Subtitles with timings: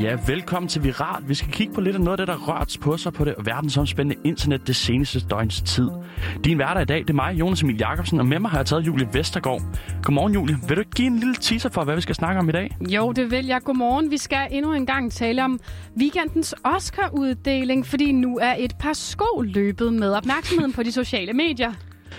[0.00, 1.22] Ja, velkommen til Viral.
[1.28, 3.34] Vi skal kigge på lidt af noget af det, der rørt på sig på det
[3.38, 5.90] verdensomspændende internet det seneste døgns tid.
[6.44, 8.66] Din hverdag i dag, det er mig, Jonas Emil Jacobsen, og med mig har jeg
[8.66, 9.62] taget Julie Vestergaard.
[10.02, 10.56] Godmorgen, Julie.
[10.68, 12.76] Vil du ikke give en lille teaser for, hvad vi skal snakke om i dag?
[12.80, 13.62] Jo, det vil jeg.
[13.62, 14.10] Godmorgen.
[14.10, 15.60] Vi skal endnu en gang tale om
[15.98, 21.72] weekendens Oscar-uddeling, fordi nu er et par sko løbet med opmærksomheden på de sociale medier.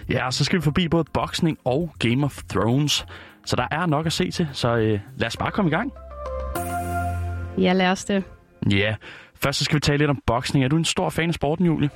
[0.10, 3.06] Ja, og så skal vi forbi både boksning og Game of Thrones.
[3.46, 5.92] Så der er nok at se til, så øh, lad os bare komme i gang.
[7.58, 8.24] Ja, lad os det.
[8.72, 8.96] Ja,
[9.36, 10.66] først så skal vi tale lidt om boksning.
[10.66, 11.90] Er du en stor fan af sporten, Julie?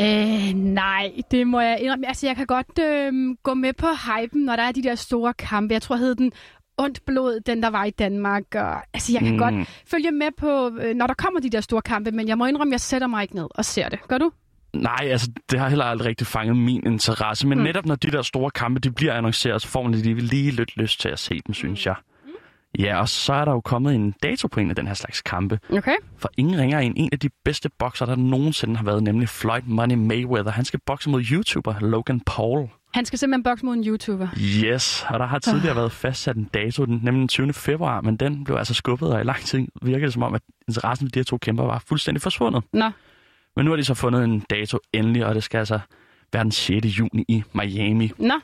[0.00, 2.08] Øh, nej, det må jeg indrømme.
[2.08, 5.34] Altså, jeg kan godt øh, gå med på hypen, når der er de der store
[5.34, 5.72] kampe.
[5.74, 6.32] Jeg tror, hed den
[6.78, 8.42] ondt blod, den der var i Danmark.
[8.54, 9.38] Og, altså, jeg kan mm.
[9.38, 9.54] godt
[9.86, 12.72] følge med på, øh, når der kommer de der store kampe, men jeg må indrømme,
[12.72, 13.98] jeg sætter mig ikke ned og ser det.
[14.08, 14.30] Gør du?
[14.72, 17.46] Nej, altså det har heller aldrig rigtig fanget min interesse.
[17.46, 17.64] Men mm.
[17.64, 20.76] netop når de der store kampe de bliver annonceret, så får man lige, lige lidt
[20.76, 21.94] lyst til at se dem, synes jeg.
[22.78, 25.22] Ja, og så er der jo kommet en dato på en af den her slags
[25.22, 25.58] kampe.
[25.72, 25.94] Okay.
[26.16, 29.62] For ingen ringer end en af de bedste bokser, der nogensinde har været, nemlig Floyd
[29.66, 30.52] Money Mayweather.
[30.52, 32.68] Han skal bokse mod YouTuber Logan Paul.
[32.94, 34.28] Han skal simpelthen bokse mod en YouTuber?
[34.38, 37.52] Yes, og der har tidligere været fastsat en dato, den, nemlig den 20.
[37.52, 40.42] februar, men den blev altså skubbet, og i lang tid virkede det som om, at
[40.68, 42.64] interessen for de her to kæmper var fuldstændig forsvundet.
[42.72, 42.90] Nå.
[43.56, 45.78] Men nu har de så fundet en dato endelig, og det skal altså
[46.32, 46.86] være den 6.
[46.86, 48.10] juni i Miami.
[48.18, 48.34] Nå.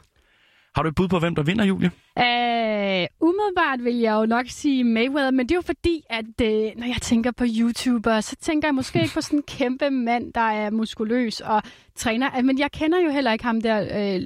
[0.75, 1.91] Har du et bud på, hvem der vinder, Julie?
[2.17, 6.81] Uh, umiddelbart vil jeg jo nok sige Mayweather, men det er jo fordi, at uh,
[6.81, 10.33] når jeg tænker på YouTuber, så tænker jeg måske ikke på sådan en kæmpe mand,
[10.33, 11.63] der er muskuløs og
[11.97, 12.43] træner.
[12.43, 14.23] Men jeg kender jo heller ikke ham der, uh,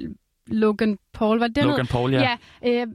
[0.47, 1.39] Logan Paul.
[1.39, 1.89] Var det Logan noget?
[1.89, 2.37] Paul, ja.
[2.63, 2.91] ja uh,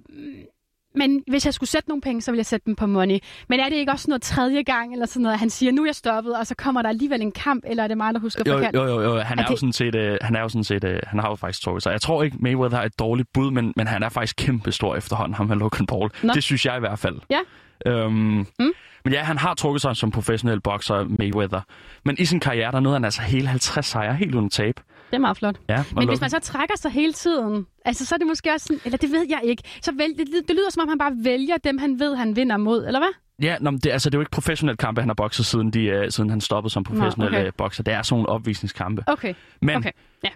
[0.99, 3.19] men hvis jeg skulle sætte nogle penge, så ville jeg sætte dem på money.
[3.49, 5.83] Men er det ikke også noget tredje gang, eller sådan noget, at han siger, nu
[5.83, 8.21] er jeg stoppet, og så kommer der alligevel en kamp, eller er det mig, der
[8.21, 8.75] husker jo, forkert?
[8.75, 9.19] Jo, jo, jo.
[9.19, 9.51] Han er, er det...
[9.51, 11.83] jo sådan set, uh, han er jo sådan set, uh, han har jo faktisk trukket
[11.83, 11.93] sig.
[11.93, 14.97] Jeg tror ikke, Mayweather har et dårligt bud, men, men han er faktisk kæmpe stor
[14.97, 16.11] efterhånden, ham med Logan Paul.
[16.23, 16.33] Nå.
[16.33, 17.17] Det synes jeg i hvert fald.
[17.31, 17.41] Ja.
[17.87, 18.13] Øhm,
[18.59, 18.73] mm.
[19.05, 21.61] Men ja, han har trukket sig som professionel bokser, Mayweather.
[22.05, 24.81] Men i sin karriere, der nåede han altså hele 50 sejre, helt uden tab.
[25.11, 25.57] Det er meget flot.
[25.69, 28.67] Ja, Men hvis man så trækker sig hele tiden, altså så er det måske også
[28.67, 31.13] sådan, eller det ved jeg ikke, så vælg, det, det lyder som om, han bare
[31.17, 33.09] vælger dem, han ved, han vinder mod, eller hvad?
[33.43, 35.99] Ja, nå, det, altså, det er jo ikke professionel kampe, han har bokset, siden, de,
[35.99, 37.51] uh, siden han stoppede som professionel nå, okay.
[37.57, 37.83] bokser.
[37.83, 39.03] Det er sådan nogle opvisningskampe.
[39.07, 39.35] Okay.
[39.63, 39.91] Men okay.
[40.25, 40.29] Ja.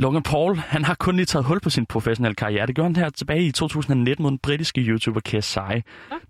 [0.00, 2.66] Logan Paul, han har kun lige taget hul på sin professionelle karriere.
[2.66, 5.58] Det gjorde han her tilbage i 2019 mod den britiske YouTuber KSI.
[5.58, 5.80] Ja.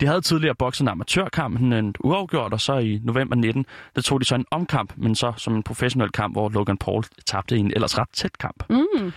[0.01, 4.21] De havde tidligere bokset en amatørkamp, en uafgjort, og så i november 19, der tog
[4.21, 7.73] de så en omkamp, men så som en professionel kamp, hvor Logan Paul tabte en
[7.75, 8.65] ellers ret tæt kamp.
[8.71, 9.13] Mm.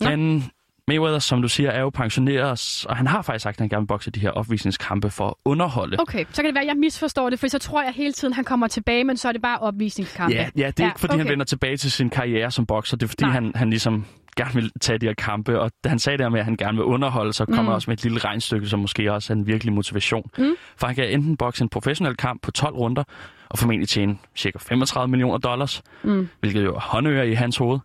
[0.00, 0.50] Men
[0.88, 3.82] Mayweather, som du siger, er jo pensioneret, og han har faktisk sagt, at han gerne
[3.82, 5.96] vil bokse de her opvisningskampe for at underholde.
[6.00, 8.34] Okay, så kan det være, at jeg misforstår det, for så tror jeg hele tiden,
[8.34, 10.34] han kommer tilbage, men så er det bare opvisningskampe.
[10.34, 11.24] Ja, ja det er ja, ikke, fordi okay.
[11.24, 12.96] han vender tilbage til sin karriere som bokser.
[12.96, 15.98] Det er, fordi han, han ligesom gerne vil tage de her kampe, og da han
[15.98, 17.74] sagde det med, at han gerne vil underholde, så kommer mm.
[17.74, 20.30] også med et lille regnstykke, som måske også er en virkelig motivation.
[20.38, 20.54] Mm.
[20.76, 23.04] For han kan enten bokse en professionel kamp på 12 runder,
[23.48, 26.28] og formentlig tjene cirka 35 millioner dollars, mm.
[26.40, 27.78] hvilket jo er håndører i hans hoved.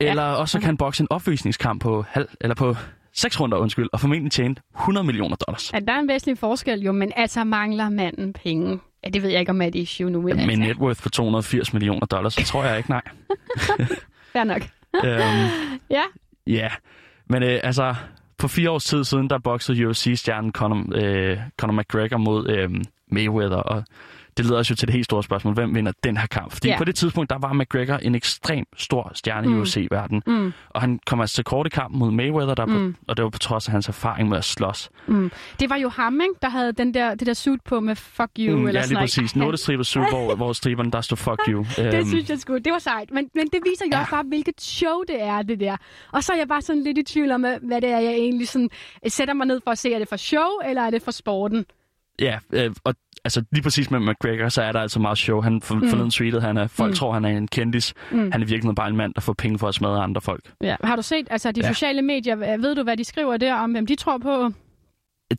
[0.00, 0.34] Eller ja.
[0.34, 2.76] også kan han bokse en opvisningskamp på, halv, eller på
[3.12, 5.72] seks runder, undskyld, og formentlig tjene 100 millioner dollars.
[5.72, 8.78] Ja, der er en væsentlig forskel jo, men altså mangler manden penge.
[9.04, 10.22] Ja, det ved jeg ikke, om er et issue nu.
[10.22, 13.02] Men, ja, med net worth på 280 millioner dollars, så tror jeg ikke, nej.
[14.32, 14.62] Fair nok.
[15.04, 16.02] øhm, ja.
[16.46, 16.68] Ja,
[17.28, 17.94] men øh, altså,
[18.40, 22.70] for fire års tid siden, der boksede UFC-stjernen Conor, øh, Conor McGregor mod øh,
[23.10, 23.84] Mayweather, og
[24.36, 25.54] det leder os jo til det helt store spørgsmål.
[25.54, 26.52] Hvem vinder den her kamp?
[26.52, 26.78] Fordi yeah.
[26.78, 29.58] på det tidspunkt, der var McGregor en ekstrem stor stjerne mm.
[29.58, 30.22] i UFC-verdenen.
[30.26, 30.52] Mm.
[30.70, 32.92] Og han kom altså til kort i kamp mod Mayweather, der mm.
[32.92, 34.90] på, og det var på trods af hans erfaring med at slås.
[35.06, 35.30] Mm.
[35.60, 36.34] Det var jo ham, ikke?
[36.42, 38.56] der havde den der, det der suit på med fuck you.
[38.56, 39.32] Mm, eller ja, lige præcis.
[39.32, 41.64] En ottestribet suit, hvor, hvor striberne der stod fuck you.
[41.76, 42.58] det um, synes jeg sgu.
[42.58, 43.10] Det var sejt.
[43.10, 44.00] Men, men det viser jo ja.
[44.00, 45.76] også bare, hvilket show det er, det der.
[46.12, 48.48] Og så er jeg bare sådan lidt i tvivl om, hvad det er, jeg egentlig
[48.48, 48.70] sådan,
[49.08, 49.94] sætter mig ned for at se.
[49.94, 51.66] Er det for show, eller er det for sporten?
[52.20, 52.94] Ja, øh, og
[53.24, 55.40] altså lige præcis med McGregor, så er der altså meget show.
[55.40, 55.88] Han for, mm.
[55.88, 56.94] forleden tweetet, han er, folk mm.
[56.94, 57.94] tror, han er en kendis.
[58.10, 58.32] Mm.
[58.32, 60.52] Han er virkelig bare en mand, der får penge for at smadre andre folk.
[60.62, 60.76] Ja.
[60.84, 61.72] Har du set, altså de ja.
[61.72, 64.52] sociale medier, ved du, hvad de skriver der om, hvem de tror på?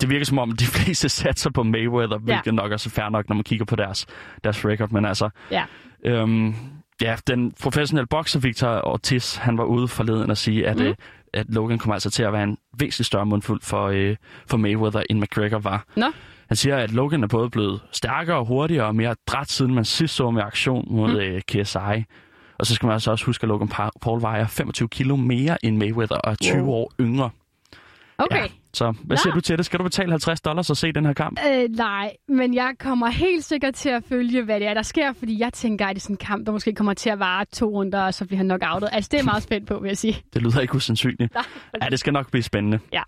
[0.01, 2.51] Det virker som om, de fleste satser på Mayweather, hvilket ja.
[2.51, 4.05] nok også er fair nok, når man kigger på deres,
[4.43, 4.91] deres record.
[4.91, 5.63] Men altså, ja.
[6.05, 6.55] øhm,
[7.01, 10.83] ja, den professionelle bokser Victor Ortiz, han var ude forleden at sige, at, mm.
[10.83, 10.95] øh,
[11.35, 14.15] at Logan kommer altså til at være en væsentlig større mundfuld for, øh,
[14.47, 15.85] for Mayweather, end McGregor var.
[15.95, 16.05] Nå.
[16.47, 20.15] Han siger, at Logan er både blevet stærkere, hurtigere og mere dræt, siden man sidst
[20.15, 21.17] så med aktion mod mm.
[21.17, 22.05] øh, KSI.
[22.59, 23.69] Og så skal man altså også huske, at Logan
[24.01, 26.73] Paul vejer 25 kilo mere end Mayweather og er 20 wow.
[26.73, 27.29] år yngre.
[28.17, 28.37] Okay.
[28.37, 29.35] Ja, så hvad siger Nå.
[29.35, 29.65] du til det?
[29.65, 31.39] Skal du betale 50 dollars og se den her kamp?
[31.49, 35.13] Øh, nej, men jeg kommer helt sikkert til at følge, hvad det er, der sker,
[35.13, 37.45] fordi jeg tænker, at det er sådan en kamp, der måske kommer til at vare
[37.45, 38.89] to runder, og så bliver han nok outet.
[38.91, 40.21] Altså, det er meget spændt på, vil jeg sige.
[40.33, 41.33] Det lyder ikke usandsynligt.
[41.35, 41.43] Nej,
[41.81, 42.79] ja, det skal nok blive spændende.
[42.93, 43.01] Ja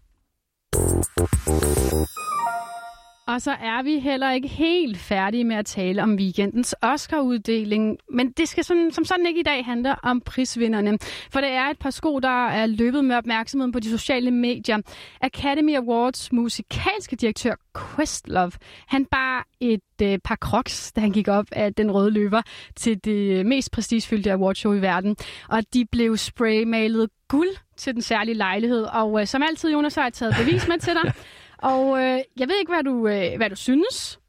[3.27, 7.97] og så er vi heller ikke helt færdige med at tale om weekendens Oscar-uddeling.
[8.12, 10.97] Men det skal sådan, som sådan ikke i dag handle om prisvinderne.
[11.31, 14.77] For det er et par sko, der er løbet med opmærksomheden på de sociale medier.
[15.21, 17.56] Academy Awards musikalske direktør
[17.95, 18.51] Questlove,
[18.88, 22.41] han bar et øh, par crocs, da han gik op af den røde løber
[22.75, 25.15] til det mest prestigefyldte awardshow i verden.
[25.50, 28.83] Og de blev spraymalet guld til den særlige lejlighed.
[28.83, 31.13] Og øh, som altid, Jonas, har jeg taget bevis med til dig.
[31.57, 34.19] Og øh, jeg ved ikke, hvad du, øh, hvad du synes.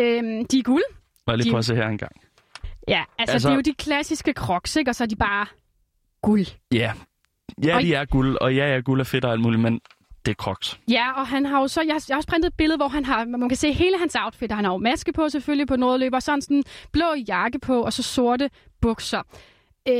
[0.00, 0.82] Øhm, de er guld.
[1.26, 2.12] Må jeg lige prøve at se her en gang?
[2.88, 4.90] Ja, altså, altså det er jo de klassiske crocs, ikke?
[4.90, 5.46] Og så er de bare
[6.22, 6.46] guld.
[6.72, 6.92] Ja,
[7.64, 9.80] ja de er guld, og ja, ja, guld er fedt og alt muligt, men
[10.26, 10.80] det er crocs.
[10.88, 13.04] Ja, og han har jo så, jeg, jeg har også printet et billede, hvor han
[13.04, 14.52] har, man kan se hele hans outfit.
[14.52, 17.92] Han har jo maske på selvfølgelig på noget og sådan en blå jakke på, og
[17.92, 18.50] så sorte
[18.80, 19.22] bukser.
[19.88, 19.94] Øh,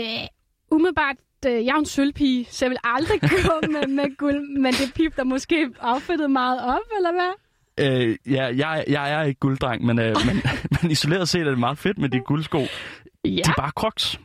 [0.71, 1.17] umiddelbart
[1.47, 4.95] øh, jeg er en sølvpige, så jeg vil aldrig gå med, med guld, men det
[4.95, 7.33] pip, der måske affittet meget op, eller hvad?
[7.81, 10.43] Øh, ja, jeg, jeg er ikke gulddreng, men, øh, men,
[10.83, 12.59] men isoleret set er det meget fedt med de guldsko.
[12.59, 13.31] Ja.
[13.31, 14.21] De er bare crocs.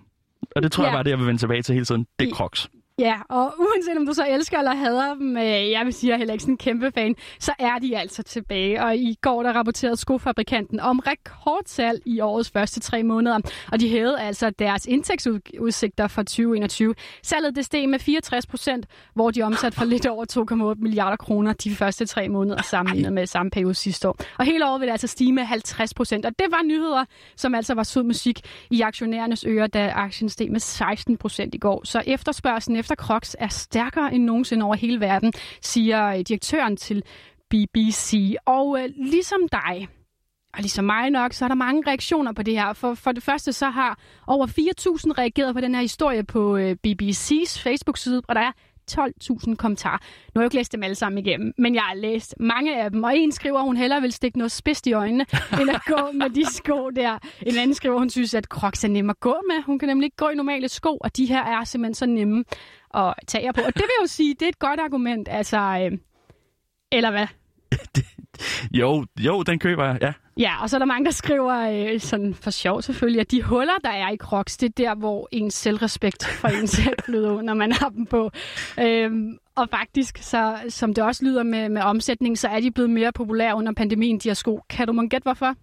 [0.55, 0.89] Og det tror ja.
[0.89, 2.07] jeg bare, det jeg vil vende tilbage til hele tiden.
[2.19, 2.69] Det er crocs.
[2.99, 6.09] Ja, og uanset om du så elsker eller hader dem, øh, jeg vil sige, at
[6.09, 8.83] jeg er heller ikke sådan en kæmpe fan, så er de altså tilbage.
[8.83, 13.39] Og i går der rapporterede skofabrikanten om rekordsalg i årets første tre måneder,
[13.71, 16.95] og de hævede altså deres indtægtsudsigter for 2021.
[17.23, 21.53] Salget det steg med 64 procent, hvor de omsat for lidt over 2,8 milliarder kroner
[21.53, 24.17] de første tre måneder sammenlignet med samme periode sidste år.
[24.37, 27.05] Og hele året vil det altså stige med 50 procent, og det var nyheder,
[27.35, 28.39] som altså var sød musik
[28.69, 31.81] i aktionærernes ører, da aktien steg med 16 procent i går.
[31.85, 37.03] Så efterspørgselen efter Crocs er stærkere end nogensinde over hele verden, siger øh, direktøren til
[37.49, 38.35] BBC.
[38.45, 39.87] Og øh, ligesom dig,
[40.53, 42.73] og ligesom mig nok, så er der mange reaktioner på det her.
[42.73, 44.53] For, for det første så har over 4.000
[45.17, 48.51] reageret på den her historie på øh, BBC's Facebook-side, og der er
[48.91, 49.97] 12.000 kommentarer.
[50.35, 52.91] Nu har jeg ikke læst dem alle sammen igennem, men jeg har læst mange af
[52.91, 53.03] dem.
[53.03, 55.25] Og en skriver, at hun hellere vil stikke noget spidst i øjnene,
[55.61, 57.19] end at gå med de sko der.
[57.41, 59.63] En anden skriver, at hun synes, at Crocs er nemme at gå med.
[59.63, 62.43] Hun kan nemlig ikke gå i normale sko, og de her er simpelthen så nemme
[62.93, 63.61] at tage på.
[63.61, 65.27] Og det vil jo sige, det er et godt argument.
[65.31, 65.97] Altså, øh,
[66.91, 67.27] eller hvad?
[68.79, 70.13] jo, jo, den køber jeg, ja.
[70.39, 71.55] Ja, og så er der mange, der skriver,
[71.93, 74.95] øh, sådan for sjov selvfølgelig, at de huller, der er i Crocs, det er der,
[74.95, 78.31] hvor ens selvrespekt for en selv flyder når man har dem på.
[78.79, 82.89] Øhm, og faktisk, så, som det også lyder med, med omsætning, så er de blevet
[82.89, 84.61] mere populære under pandemien, de her sko.
[84.69, 85.55] Kan du måske gætte, hvorfor?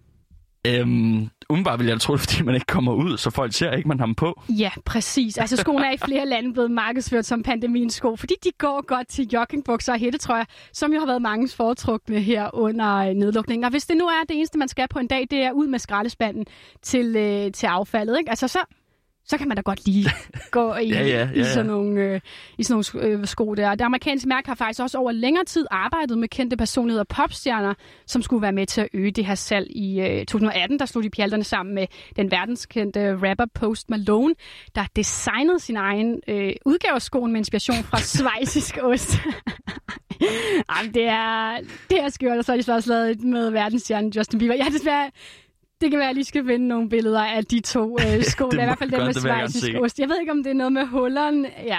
[0.65, 3.87] Øhm, umiddelbart vil jeg tro, det fordi man ikke kommer ud, så folk ser ikke,
[3.87, 4.41] man har dem på.
[4.49, 5.37] Ja, præcis.
[5.37, 9.07] Altså skoene er i flere lande blevet markedsført som pandemiens sko, fordi de går godt
[9.07, 13.63] til joggingbukser og hættetrøjer, som jo har været mange foretrukne her under øh, nedlukningen.
[13.63, 15.67] Og hvis det nu er det eneste, man skal på en dag, det er ud
[15.67, 16.45] med skraldespanden
[16.81, 18.17] til, øh, til affaldet.
[18.17, 18.29] Ikke?
[18.29, 18.59] Altså så
[19.27, 20.09] så kan man da godt lige
[20.51, 21.41] gå i, ja, ja, ja, ja.
[21.41, 22.21] i sådan nogle, øh,
[22.57, 23.75] i sådan nogle øh, sko der.
[23.75, 27.73] Det amerikanske mærke har faktisk også over længere tid arbejdet med kendte personligheder og popstjerner,
[28.05, 29.67] som skulle være med til at øge det her salg.
[29.69, 34.35] I øh, 2018 der slog de pjalterne sammen med den verdenskendte rapper Post Malone,
[34.75, 39.17] der designede sin egen øh, udgave af skoen med inspiration fra svejsisk ost.
[40.71, 41.57] Jamen, det er,
[41.89, 44.55] det er skørt, og så har de så også lavet med verdensstjernen Justin Bieber.
[44.55, 45.11] Jeg har desværre
[45.81, 48.49] det kan være, at jeg lige skal finde nogle billeder af de to øh, sko.
[48.49, 49.99] det er i hvert fald den med svejsisk ost.
[49.99, 51.45] Jeg ved ikke, om det er noget med hulleren.
[51.63, 51.77] Ja.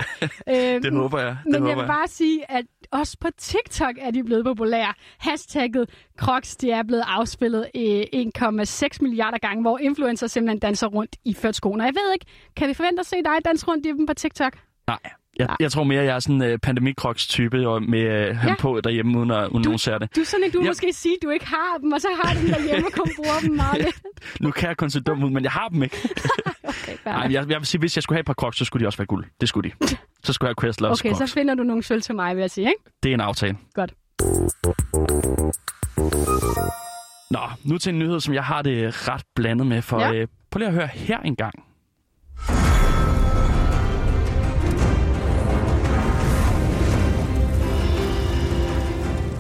[0.49, 1.37] Øh, det håber jeg.
[1.45, 4.95] Det men håber jeg vil bare sige, at også på TikTok er de blevet populære.
[5.19, 11.35] Hashtagget Crocs, de er blevet afspillet 1,6 milliarder gange, hvor influencer simpelthen danser rundt i
[11.35, 11.85] ført skoene.
[11.85, 12.27] Jeg ved ikke,
[12.57, 14.59] kan vi forvente at se dig danse rundt i dem på TikTok?
[14.87, 14.99] Nej,
[15.39, 18.55] jeg, jeg tror mere, jeg er sådan en uh, pandemikroks-type og med uh, ham ja.
[18.61, 20.17] på derhjemme, uden at uden du, nogen ser det.
[20.17, 20.67] Du er sådan du ja.
[20.67, 23.11] måske sige, at du ikke har dem, og så har du dem derhjemme og kun
[23.17, 24.03] bruger dem meget lidt.
[24.41, 25.97] nu kan jeg kun se dum ud, men jeg har dem ikke.
[26.65, 28.81] okay, Ej, jeg, jeg vil sige, hvis jeg skulle have et par crocs, så skulle
[28.85, 29.25] de også være guld.
[29.41, 29.97] Det skulle de.
[30.23, 31.31] Så skulle jeg have Questlers Okay, crocs.
[31.31, 32.83] så finder du nogle sølv til mig, vil jeg sige, ikke?
[33.03, 33.57] Det er en aftale.
[33.75, 33.93] Godt.
[37.31, 40.13] Nå, nu til en nyhed, som jeg har det ret blandet med, for ja.
[40.13, 41.37] øh, prøv lige at høre her en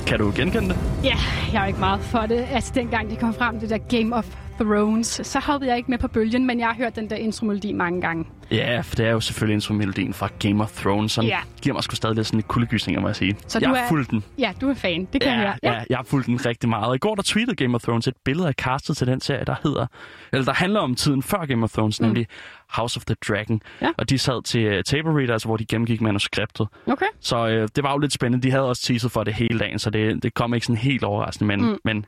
[0.07, 0.79] Kan du genkende det?
[1.05, 1.17] Ja,
[1.53, 2.47] jeg er ikke meget for det.
[2.51, 4.27] Altså, dengang det kom frem, det der Game of
[4.61, 7.73] Thrones, så hoppede jeg ikke med på bølgen, men jeg har hørt den der intromelodi
[7.73, 8.25] mange gange.
[8.51, 11.39] Ja, for det er jo selvfølgelig intromelodien fra Game of Thrones, som ja.
[11.63, 13.37] giver mig sgu stadig lidt sådan en kuldegysninger, må jeg sige.
[13.47, 14.25] Så jeg du har fulgt den.
[14.39, 15.59] Ja, du er fan, det kan ja, jeg.
[15.63, 15.73] Ja.
[15.73, 16.95] ja, jeg har fulgt den rigtig meget.
[16.95, 19.55] I går der tweetede Game of Thrones et billede af castet til den serie, der
[19.63, 19.87] hedder,
[20.33, 22.07] eller der handler om tiden før Game of Thrones, mm.
[22.07, 22.27] nemlig
[22.69, 23.61] House of the Dragon.
[23.83, 23.91] Ja.
[23.99, 26.69] Og de sad til uh, table readers, hvor de gennemgik manuskriptet.
[26.87, 27.07] Okay.
[27.21, 28.47] Så uh, det var jo lidt spændende.
[28.47, 31.05] De havde også teaset for det hele dagen, så det, det kom ikke sådan helt
[31.05, 31.79] overraskende, men, mm.
[31.85, 32.07] men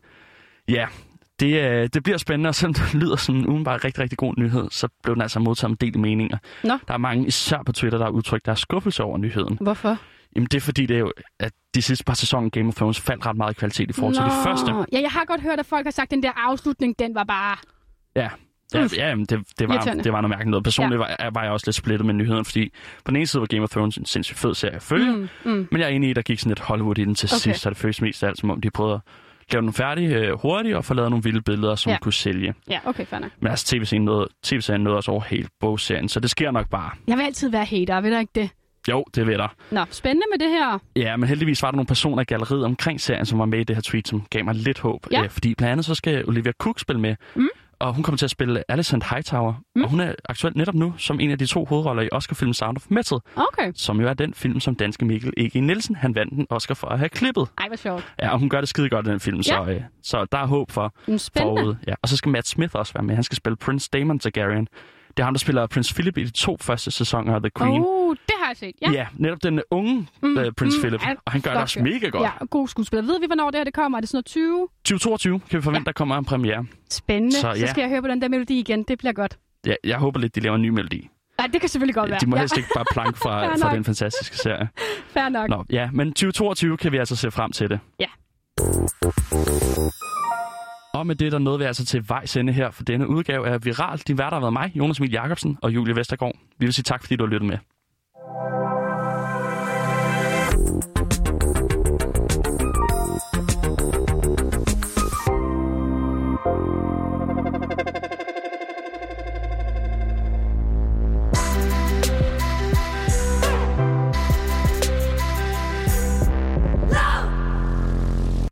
[0.69, 0.87] ja,
[1.41, 4.35] det, øh, det bliver spændende, og selvom det lyder som en udenbart rigtig, rigtig god
[4.39, 6.39] nyhed, så blev den altså modtaget med del meninger.
[6.65, 6.79] Nå.
[6.89, 9.59] Der er mange, især på Twitter, der har udtrykt deres skuffelse over nyheden.
[9.61, 9.99] Hvorfor?
[10.37, 13.01] Jamen det er fordi, det er jo, at de sidste par sæsoner Game of Thrones
[13.01, 14.23] faldt ret meget i kvalitet i forhold Nå.
[14.23, 14.73] til de første.
[14.93, 17.25] Ja, jeg har godt hørt, at folk har sagt, at den der afslutning, den var
[17.25, 17.57] bare...
[18.17, 18.29] Ja,
[18.75, 20.65] Ja, ja jamen, det, det, var, det var noget mærkeligt noget.
[20.65, 21.25] Personligt ja.
[21.25, 22.73] var, var jeg også lidt splittet med nyheden, fordi
[23.05, 25.29] på den ene side var Game of Thrones en sindssygt fed serie at følge, mm,
[25.45, 25.69] mm.
[25.71, 27.39] men jeg er enig i, at der gik sådan lidt Hollywood i den til okay.
[27.39, 29.01] sidst, så det føles mest af alt, som om de prøvede at
[29.53, 31.99] lave den færdig øh, hurtigt og få lavet nogle vilde billeder, som ja.
[31.99, 32.55] kunne sælge.
[32.71, 33.31] Ja, okay, fair nok.
[33.41, 36.91] Men altså, tv-serien nåede, TV-serien nåede også over hele bogserien, så det sker nok bare.
[37.07, 38.51] Jeg vil altid være hater, ved du ikke det?
[38.89, 39.55] Jo, det ved der.
[39.71, 40.79] Nå, spændende med det her.
[40.97, 43.65] Ja, men heldigvis var der nogle personer i galleriet omkring serien, som var med i
[43.65, 45.07] det her tweet, som gav mig lidt håb.
[45.13, 45.23] Ja.
[45.23, 47.17] Øh, fordi blandt andet så skal Olivia Cook spille med.
[47.35, 47.49] Mm
[47.81, 49.55] og hun kommer til at spille Alicent Hightower.
[49.77, 49.85] Mm.
[49.85, 52.77] Og hun er aktuelt netop nu som en af de to hovedroller i Oscar-filmen Sound
[52.77, 53.19] of Metal.
[53.37, 53.73] Okay.
[53.75, 56.89] Som jo er den film, som danske Mikkel Ege Nielsen, han vandt den Oscar for
[56.89, 57.49] at have klippet.
[57.59, 58.13] Ej, hvor sjovt.
[58.23, 59.43] Ja, og hun gør det skide godt i den film, ja.
[59.43, 61.75] så, øh, så der er håb for mm, forud.
[61.87, 61.95] Ja.
[62.03, 63.15] Og så skal Matt Smith også være med.
[63.15, 64.69] Han skal spille Prince Damon Targaryen.
[65.19, 67.83] Det er ham, der spiller Prince Philip i de to første sæsoner af The Queen.
[67.87, 68.91] Oh, det har jeg set, ja.
[68.91, 71.01] Ja, netop den unge mm, uh, Prince mm, Philip.
[71.25, 72.23] Og han gør det også mega godt.
[72.23, 73.03] Ja, god skuespiller.
[73.03, 73.99] Ved vi, hvornår det her det kommer?
[73.99, 74.69] Er det sådan noget 20?
[74.85, 75.85] 2022 kan vi forvente, ja.
[75.85, 76.67] der kommer en premiere.
[76.91, 77.37] Spændende.
[77.37, 77.55] Så, ja.
[77.55, 78.83] så skal jeg høre på den der melodi igen.
[78.83, 79.39] Det bliver godt.
[79.67, 81.09] Ja, jeg håber lidt, de laver en ny melodi.
[81.39, 82.19] Nej, det kan selvfølgelig godt være.
[82.21, 82.59] De må helst ja.
[82.61, 84.69] ikke bare planke fra, fra den fantastiske serie.
[85.09, 85.49] Fair nok.
[85.49, 87.81] Nå, ja, men 2022 kan vi altså se frem til det.
[88.01, 88.09] Ja.
[90.99, 93.65] Og med det, der nåede vi altså til vejs ende her for denne udgave af
[93.65, 93.99] Viral.
[93.99, 96.35] Din vært har været mig, Jonas Emil Jacobsen og Julie Vestergaard.
[96.59, 97.59] Vi vil sige tak, fordi du har lyttet med.